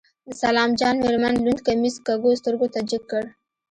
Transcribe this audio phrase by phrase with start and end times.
[0.27, 3.23] د سلام جان مېرمن لوند کميس کږو سترګو ته جګ کړ.